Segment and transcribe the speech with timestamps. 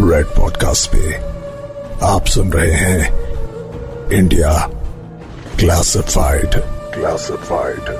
[0.00, 1.14] Red podcast पे
[2.06, 4.52] आप सुन रहे हैं इंडिया
[5.58, 6.54] क्लासिफाइड
[6.94, 7.90] क्लासिफाइड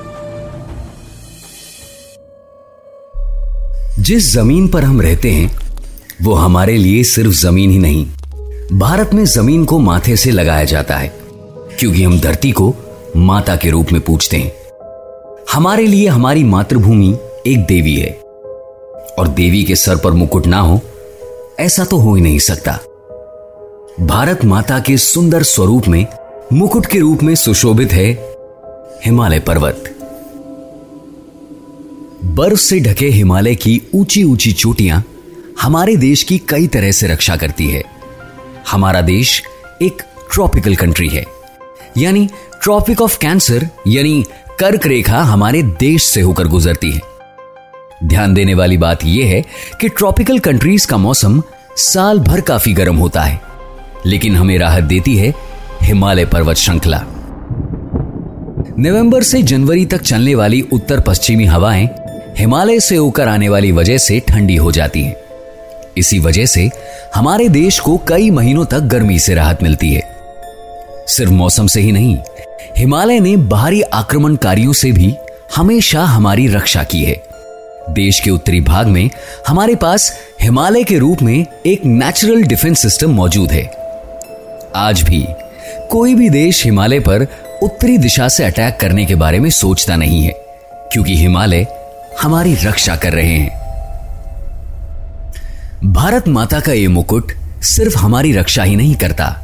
[3.99, 5.57] जिस ज़मीन पर हम रहते हैं,
[6.21, 8.05] वो हमारे लिए सिर्फ़ ज़मीन ही नहीं,
[8.79, 11.13] भारत में ज़मीन को माथे से लगाया जाता है,
[11.79, 12.73] क्योंकि हम धरती को
[13.17, 14.51] माता के रूप में पूछते हैं।
[15.53, 18.11] हमारे लिए हमारी मातृभूमि एक देवी है,
[19.19, 20.81] और देवी के सर पर मुकुट ना हो
[21.61, 22.79] ऐसा तो हो ही नहीं सकता।
[24.05, 26.07] भारत माता के सुंदर स्वरूप में,
[26.53, 28.35] मुकुट के रूप में सुशोभित है
[29.05, 29.97] हिमालय पर्वत।
[32.23, 35.03] बर्फ़ से ढके हिमालय की ऊँची ऊँची चोटियाँ
[35.61, 37.83] हमारे देश की कई तरह से रक्षा करती है।
[38.71, 39.43] हमारा देश
[39.81, 40.01] एक
[40.33, 41.25] ट्रॉपिकल कंट्री है।
[41.97, 42.29] यानी
[42.63, 44.25] ट्रॉपिक ऑफ़ कैंसर, यानी
[44.59, 47.10] कर्क रेखा हमारे देश से होकर गुजरती है।
[48.03, 49.41] ध्यान देने वाली बात यह है
[49.81, 51.41] कि ट्रॉपिकल कंट्रीज़ का मौसम
[51.77, 53.39] साल भर काफ़ी गर्म होता है,
[54.05, 55.33] लेकिन हमें राहत देती है
[55.83, 57.03] हिमालय पर्वत श्रृंखला।
[58.79, 61.89] नवंबर से जनवरी तक चलने वाली उत्तर पश्चिमी हवाएँ
[62.37, 65.15] हिमालय से होकर आने वाली वजह से ठंडी हो जाती हैं।
[65.97, 66.69] इसी वजह से
[67.15, 70.03] हमारे देश को कई महीनों तक गर्मी से राहत मिलती है।
[71.07, 72.17] सिर्फ़ मौसम से ही नहीं,
[72.77, 75.13] हिमालय ने बाहरी आक्रमणकारियों से भी
[75.55, 77.30] हमेशा हमारी रक्षा की है।
[77.93, 79.09] देश के उत्तरी भाग में
[79.47, 80.11] हमारे पास
[80.41, 83.63] हिमालय के रूप में एक नेचुरल डिफेंस सिस्टम मौजूद है।
[84.75, 85.25] आज भी
[85.91, 87.27] कोई भी देश हिमालय पर
[87.63, 90.33] उत्तरी दिशा से अटैक करने के बारे में सोचता नहीं है,
[90.93, 91.65] क्योंकि हिमालय
[92.21, 93.59] हमारी रक्षा कर रहे हैं।
[95.85, 97.31] भारत माता का यह मुकुट
[97.63, 99.35] सिर्फ़ हमारी रक्षा ही नहीं करता,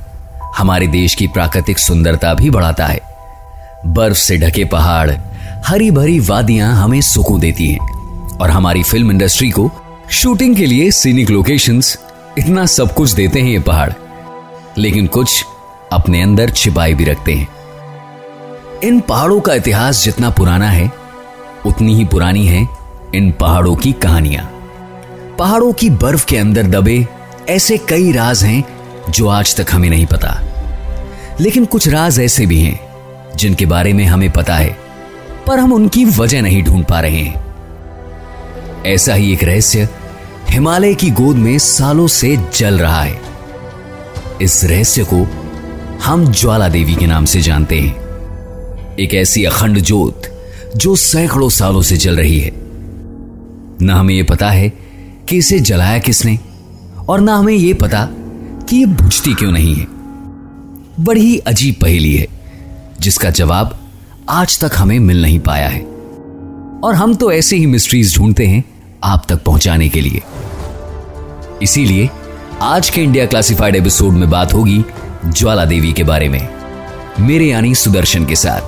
[0.57, 2.99] हमारे देश की प्राकृतिक सुंदरता भी बढ़ाता है।
[3.85, 5.11] बर्फ़ से ढके पहाड़,
[5.67, 7.96] हरी भरी वादियाँ हमें सुकून देती हैं।
[8.41, 9.71] और हमारी फ़िल्म इंडस्ट्री को
[10.11, 11.99] शूटिंग के लिए सीनिक लोकेशंस
[12.37, 13.93] इतना सब कुछ देते हैं ये पहाड़।
[14.77, 15.45] लेकिन कुछ
[15.91, 17.47] अपने अंदर छिपाए भी रखते हैं।
[18.83, 20.91] इन पहाड़ों का इतिहास जितना पुराना है,
[21.65, 22.67] उतनी ही पुरानी है
[23.15, 24.45] इन पहाड़ों की कहानियाँ।
[25.39, 27.07] पहाड़ों की बर्फ़ के अंदर दबे
[27.49, 28.63] ऐसे कई राज हैं
[29.09, 30.41] जो आज तक हमें नहीं पता।
[31.39, 32.79] लेकिन कुछ राज ऐसे भी हैं
[33.35, 34.77] जिनके बारे में हमें पता है,
[35.47, 37.46] पर हम उनकी वजह नहीं ढूंढ पा रहे हैं।
[38.85, 39.89] ऐसा ही एक रहस्य
[40.49, 43.21] हिमालय की गोद में सालों से जल रहा है।
[44.41, 45.27] इस रहस्य को
[46.03, 48.07] हम ज्वाला देवी के नाम से जानते हैं।
[48.99, 50.21] एक ऐसी अखंड ज्योत
[50.75, 52.51] जो सैकड़ों सालों से जल रही है।
[53.81, 54.69] न हमें यह पता है
[55.29, 56.39] कि इसे जलाया किसने,
[57.09, 58.07] और ना हमें यह पता
[58.69, 59.87] कि यह बुझती क्यों नहीं है।
[60.99, 62.27] बड़ी अजीब पहेली है,
[63.01, 63.79] जिसका जवाब
[64.29, 65.96] आज तक हमें मिल नहीं पाया है।
[66.83, 68.63] और हम तो ऐसे ही मिस्ट्रीज ढूंढते हैं
[69.03, 70.21] आप तक पहुँचाने के लिए।
[71.61, 72.09] इसीलिए
[72.61, 74.85] आज के इंडिया क्लासिफाइड एपिसोड में बात होगी
[75.25, 76.49] ज्वाला देवी के बारे में।
[77.19, 78.61] मेरे यानी सुदर्शन के साथ।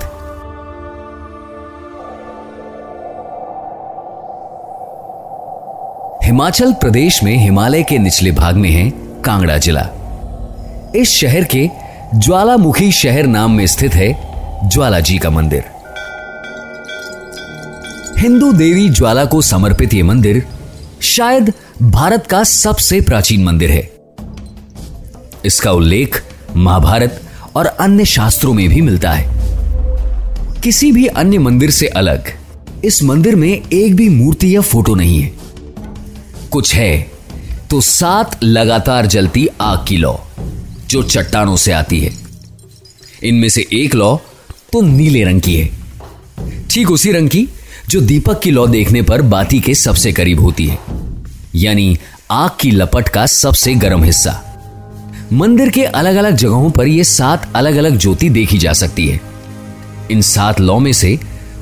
[6.26, 8.90] हिमाचल प्रदेश में हिमालय के निचले भाग में है
[9.22, 9.90] कांगड़ा जिला।
[10.96, 11.70] इस शहर के
[12.16, 14.30] ज्वालामुखी शहर नाम में स्थित है
[14.70, 15.79] ज्वाला जी का मंदिर।
[18.20, 20.42] हिंदू देवी ज्वाला को समर्पित यह मंदिर
[21.02, 23.82] शायद भारत का सबसे प्राचीन मंदिर है।
[25.46, 26.22] इसका उल्लेख
[26.56, 27.22] महाभारत
[27.56, 32.32] और अन्य शास्त्रों में भी मिलता है। किसी भी अन्य मंदिर से अलग,
[32.86, 35.34] इस मंदिर में एक भी मूर्ति या फ़ोटो नहीं है।
[36.52, 37.12] कुछ है
[37.70, 40.20] तो सात लगातार जलती आग की लौ,
[40.90, 42.12] जो चट्टानों से आती है।
[43.24, 44.16] इनमें से एक लौ
[44.74, 45.70] तो नीले रंग की है।
[46.70, 47.48] ठीक उसी रंग की
[47.90, 50.78] जो दीपक की लौ देखने पर बाती के सबसे करीब होती है,
[51.56, 51.98] यानी
[52.32, 54.34] आग की लपट का सबसे गर्म हिस्सा।
[55.34, 59.22] मंदिर के अलग अलग जगहों पर यह सात अलग अलग ज्योति देखी जा सकती है।
[60.12, 61.20] इन सात लौ में से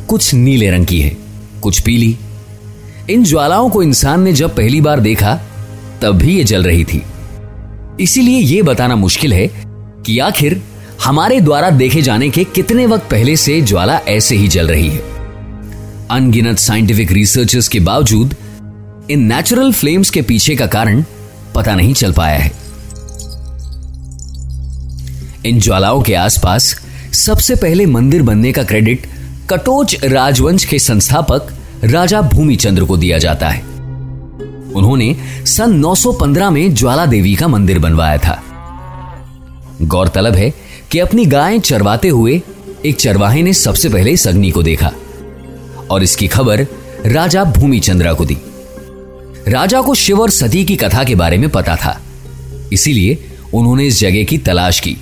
[0.08, 1.18] कुछ नीले रंग की है,
[1.62, 2.18] कुछ पीली।
[3.10, 5.40] इन ज्वालाओं को इंसान ने जब पहली बार देखा,
[6.01, 7.04] तब भी ये जल रही थी।
[8.00, 9.51] इसीलिए यह बताना मुश्किल है
[10.06, 10.62] कि आखिर
[11.04, 15.17] हमारे द्वारा देखे जाने के कितने वक्त पहले से ज्वाला ऐसे ही जल रही है।
[16.12, 18.36] अनगिनत साइंटिफिक रिसर्चेस के बावजूद,
[19.12, 21.04] इन नेचुरल फ्लेम्स के पीछे का कारण
[21.56, 22.51] पता नहीं चल पाया है।
[25.45, 26.80] इन ज्वालाओं के आसपास
[27.13, 29.07] सबसे पहले मंदिर बनने का क्रेडिट
[29.50, 33.62] कटोच राजवंश के संस्थापक राजा भूमिचंद्र को दिया जाता है।
[34.75, 35.15] उन्होंने
[35.45, 38.44] सन 915 में ज्वाला देवी का मंदिर बनवाया था।
[39.81, 40.53] गौरतलब है
[40.92, 42.42] कि अपनी गायें चरवाते हुए
[42.86, 44.92] एक चरवाहे ने सबसे पहले इस अग्नि को देखा।
[45.92, 46.68] और इसकी खबर
[47.06, 48.38] राजा भूमिचंद्रा को दी।
[49.48, 52.01] राजा को शिव और सती की कथा के बारे में पता था।
[52.74, 53.18] इसीलिए
[53.54, 54.98] उन्होंने इस जगह की तलाश की।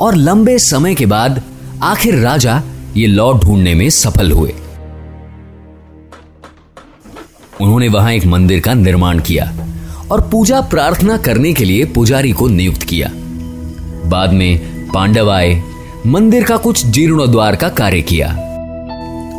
[0.00, 1.42] और लंबे समय के बाद
[1.82, 2.62] आखिर राजा
[2.96, 4.54] ये लॉ ढूँढने में सफल हुए।
[7.60, 9.56] उन्होंने वहाँ एक मंदिर का निर्माण किया
[10.10, 13.10] और पूजा प्रार्थना करने के लिए पुजारी को नियुक्त किया।
[14.08, 14.58] बाद में
[14.90, 15.62] पांडव आए,
[16.06, 18.28] मंदिर का कुछ जीर्णोद्वार का कार्य किया।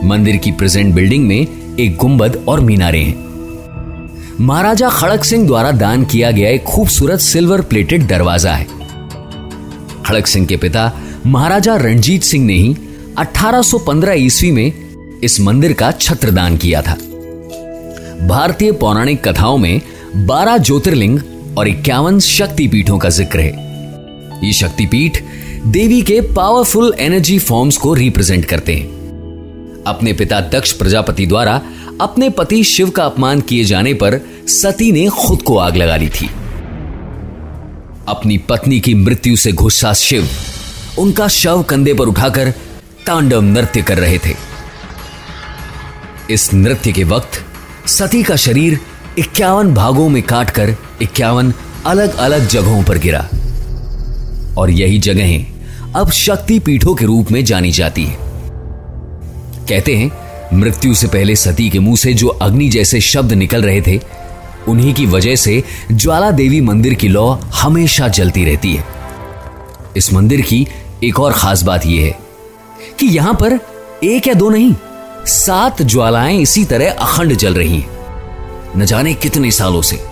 [0.03, 3.23] मंदिर की प्रेजेंट बिल्डिंग में एक गुंबद और मीनारे हैं।
[4.39, 8.65] महाराजा खड़क सिंह द्वारा दान किया गया एक खूबसूरत सिल्वर प्लेटेड दरवाज़ा है।
[10.05, 10.91] खड़क सिंह के पिता
[11.25, 12.75] महाराजा रणजीत सिंह ने ही
[13.17, 16.97] 1815 ईस्वी में इस मंदिर का छत्र दान किया था।
[18.27, 19.81] भारतीय पौराणिक कथाओं में
[20.27, 21.19] 12 ज्योतिर्लिंग
[21.57, 25.21] और इक्यावन शक्तिपीठों का ज़िक्र है। ये शक्तिपीठ
[25.67, 29.04] देवी के पावरफुल एनर्जी फॉर्म्स को रिप्रेजेंट करते हैं।
[29.87, 31.61] अपने पिता दक्ष प्रजापति द्वारा
[32.01, 36.09] अपने पति शिव का अपमान किए जाने पर सती ने खुद को आग लगा ली
[36.09, 36.29] थी।
[38.07, 40.29] अपनी पत्नी की मृत्यु से गुस्सा शिव
[40.99, 42.51] उनका शव कंधे पर उठाकर
[43.05, 44.35] तांडव नृत्य कर रहे थे।
[46.29, 47.45] इस नृत्य के वक्त
[47.87, 48.79] सती का शरीर
[49.19, 51.53] इक्यावन भागों में काटकर इक्यावन
[51.85, 53.29] अलग अलग जगहों पर गिरा।
[54.57, 55.45] और यही जगहें
[55.95, 58.24] अब शक्ति पीठों के रूप में जानी जाती है।
[59.69, 60.11] कहते हैं,
[60.53, 63.99] मृत्यु से पहले सती के मुँह से जो अग्नि जैसे शब्द निकल रहे थे,
[64.67, 68.85] उन्हीं की वजह से ज्वाला देवी मंदिर की लौ हमेशा जलती रहती है।
[69.97, 70.67] इस मंदिर की
[71.03, 72.19] एक और खास बात यह है
[72.99, 73.59] कि यहाँ पर
[74.03, 74.75] एक या दो नहीं,
[75.25, 77.95] सात ज्वालाएँ इसी तरह अखंड जल रही हैं।
[78.77, 80.03] न जाने कितने सालों से।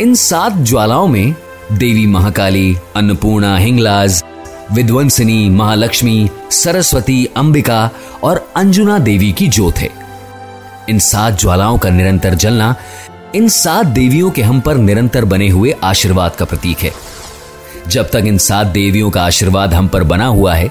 [0.00, 1.34] इन सात ज्वालाओं में
[1.72, 4.24] देवी महाकाली, अन्नपूर्णा, हिंगलाज
[4.72, 7.90] विध्वंसिनी महालक्ष्मी, सरस्वती, अंबिका
[8.22, 9.90] और अंजुना देवी की जोत है।
[10.88, 12.74] इन सात ज्वालाओं का निरंतर जलना
[13.34, 16.92] इन सात देवियों के हम पर निरंतर बने हुए आशीर्वाद का प्रतीक है।
[17.88, 20.70] जब तक इन सात देवियों का आशीर्वाद हम पर बना हुआ है,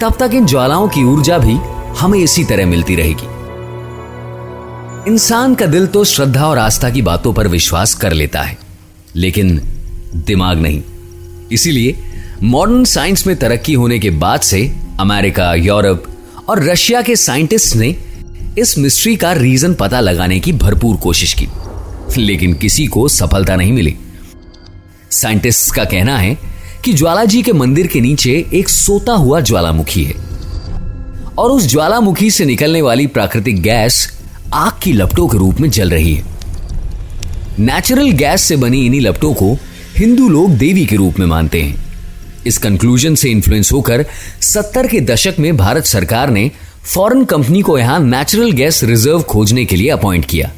[0.00, 1.54] तब तक इन ज्वालाओं की ऊर्जा भी
[1.98, 3.32] हमें इसी तरह मिलती रहेगी।
[5.10, 8.58] इंसान का दिल तो श्रद्धा और आस्था की बातों पर विश्वास कर लेता है,
[9.16, 9.60] लेकिन
[10.16, 10.82] दिमाग नहीं।
[11.52, 11.96] इसीलिए
[12.44, 16.04] मॉडर्न साइंस में तरक्की होने के बाद से अमेरिका, यूरोप
[16.48, 17.96] और रशिया के साइंटिस्ट ने
[18.58, 21.48] इस मिस्ट्री का रीजन पता लगाने की भरपूर कोशिश की,
[22.18, 23.96] लेकिन किसी को सफलता नहीं मिली।
[25.10, 26.38] साइंटिस्ट का कहना है
[26.84, 30.14] कि ज्वाला जी के मंदिर के नीचे एक सोता हुआ ज्वालामुखी है
[31.38, 34.20] और उस ज्वालामुखी से निकलने वाली प्राकृतिक गैस
[34.54, 36.24] आग की लपटों के रूप में जल रही है।
[37.58, 39.58] नेचुरल गैस से बनी इन्हीं लपटों को
[39.96, 41.83] हिंदू लोग देवी के रूप में मानते हैं।
[42.46, 44.04] इस कंक्लूजन से इन्फ्लुएंस होकर
[44.42, 46.50] सत्तर के दशक में भारत सरकार ने
[46.84, 50.50] फॉरेन कंपनी को यहाँ नेचुरल गैस रिज़र्व खोजने के लिए अपॉइंट किया।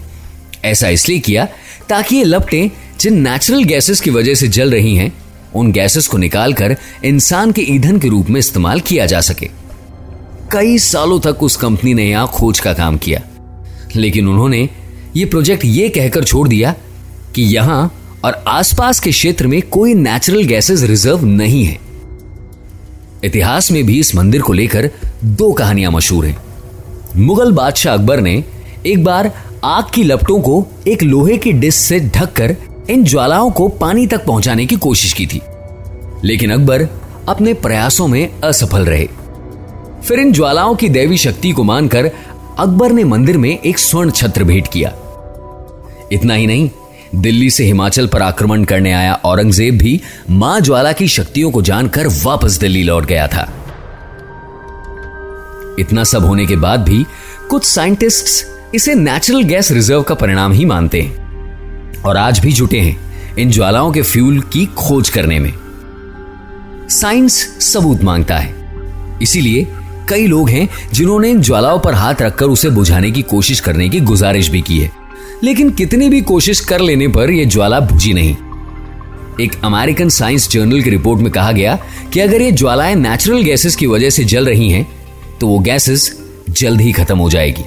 [0.65, 1.47] ऐसा इसलिए किया
[1.89, 5.13] ताकि ये लपटें जिन नेचुरल गैसेस की वजह से जल रही हैं,
[5.55, 9.49] उन गैसेस को निकालकर इंसान के ईंधन के रूप में इस्तेमाल किया जा सके।
[10.53, 13.21] कई सालों तक उस कंपनी ने यहाँ खोज का काम किया।
[13.97, 14.69] लेकिन उन्होंने
[15.17, 16.75] ये प्रोजेक्ट ये कहकर छोड़ दिया
[17.35, 21.79] कि यहाँ और आसपास के क्षेत्र में कोई नेचुरल गैसेस रिज़र्व नहीं है।
[23.25, 24.91] इतिहास में भी इस मंदिर को लेकर
[25.25, 26.39] दो कहानियाँ मशहूर हैं।
[27.17, 28.45] मुगल बादशाह अकबर ने
[28.87, 29.33] एक बार
[29.65, 32.57] आग की लपटों को एक लोहे की डिस्क से ढककर
[32.91, 35.41] इन ज्वालाओं को पानी तक पहुँचाने की कोशिश की थी।
[36.25, 36.89] लेकिन अकबर
[37.29, 39.09] अपने प्रयासों में असफल रहे।
[40.05, 42.11] फिर इन ज्वालाओं की दैवी शक्ति को मानकर
[42.59, 44.95] अकबर ने मंदिर में एक स्वर्ण छत्र भेंट किया।
[46.13, 46.71] इतना ही नहीं
[47.15, 52.07] दिल्ली से हिमाचल पर आक्रमण करने आया औरंगज़ेब भी माँ ज्वाला की शक्तियों को जानकर
[52.25, 53.43] वापस दिल्ली लौट गया था।
[55.79, 57.05] इतना सब होने के बाद भी
[57.51, 58.45] कुछ साइंटिस्ट्स
[58.75, 63.51] इसे नेचुरल गैस रिज़र्व का परिणाम ही मानते हैं और आज भी जुटे हैं इन
[63.51, 65.53] ज्वालाओं के फ्यूल की खोज करने में।
[66.91, 68.55] साइंस सबूत माँगता है।
[69.23, 69.67] इसीलिए
[70.09, 74.01] कई लोग हैं जिन्होंने इन ज्वालाओं पर हाथ रखकर उसे बुझाने की कोशिश करने की
[74.01, 75.06] गुजारिश भी की है।
[75.45, 78.35] लेकिन कितनी भी कोशिश कर लेने पर यह ज्वाला बुझी नहीं।
[79.41, 81.79] एक अमेरिकन साइंस जर्नल की रिपोर्ट में कहा गया
[82.13, 84.87] कि अगर ये ज्वालाएँ नेचुरल गैसेस की वजह से जल रही हैं
[85.41, 86.11] तो वो गैसेस
[86.51, 87.65] जल्द ही खत्म हो जाएगी।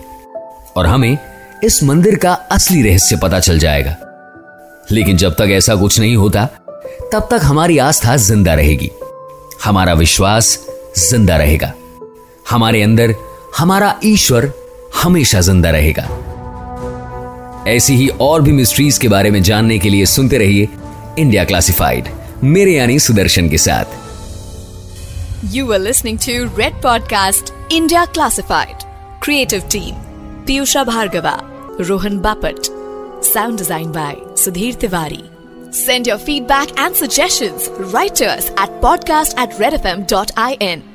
[0.78, 1.18] और हमें
[1.64, 3.96] इस मंदिर का असली रहस्य पता चल जाएगा।
[4.92, 6.46] लेकिन जब तक ऐसा कुछ नहीं होता,
[7.14, 8.90] तब तक हमारी आस्था ज़िंदा रहेगी।
[9.66, 10.58] हमारा विश्वास
[11.00, 11.74] ज़िंदा रहेगा।
[12.50, 13.14] हमारे अंदर
[13.58, 14.52] हमारा ईश्वर
[15.04, 16.08] हमेशा ज़िंदा रहेगा।
[17.68, 20.68] ऐसी ही और भी मिस्ट्रीज के बारे में जानने के लिए सुनते रहिए
[21.20, 22.10] इंडिया क्लासिफाइड
[22.44, 23.86] मेरे यानी सुदर्शन के साथ।
[25.56, 28.88] You are listening to Red podcast India Classified
[29.24, 29.96] creative team
[30.46, 31.40] Piyusha Bhargava
[31.82, 32.66] Rohan Bapat
[33.24, 35.24] sound design by Sudhir Tiwari
[35.72, 37.70] Send your feedback and suggestions.
[37.94, 40.89] Right to us at podcast at redfm.in.